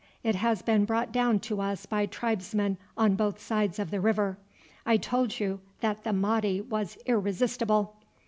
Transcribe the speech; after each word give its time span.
It 0.23 0.33
has 0.33 0.63
been 0.63 0.85
brought 0.85 1.11
down 1.11 1.41
to 1.41 1.61
us 1.61 1.85
by 1.85 2.07
tribesmen 2.07 2.77
on 2.97 3.13
both 3.13 3.39
sides 3.39 3.77
of 3.77 3.91
the 3.91 4.01
river. 4.01 4.39
I 4.83 4.97
told 4.97 5.39
you 5.39 5.59
that 5.81 6.03
the 6.03 6.11
Mahdi 6.11 6.59
was 6.59 6.97
irresistible." 7.05 7.95